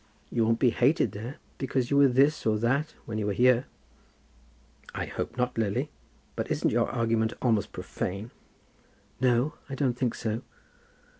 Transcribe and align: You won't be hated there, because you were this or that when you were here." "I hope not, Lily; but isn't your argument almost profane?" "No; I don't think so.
You 0.31 0.43
won't 0.45 0.57
be 0.57 0.71
hated 0.71 1.11
there, 1.11 1.35
because 1.59 1.91
you 1.91 1.97
were 1.97 2.07
this 2.07 2.43
or 2.47 2.57
that 2.57 2.95
when 3.05 3.19
you 3.19 3.27
were 3.27 3.33
here." 3.33 3.67
"I 4.95 5.05
hope 5.05 5.37
not, 5.37 5.59
Lily; 5.59 5.91
but 6.35 6.49
isn't 6.49 6.71
your 6.71 6.89
argument 6.89 7.33
almost 7.39 7.71
profane?" 7.71 8.31
"No; 9.19 9.53
I 9.69 9.75
don't 9.75 9.93
think 9.95 10.15
so. 10.15 10.41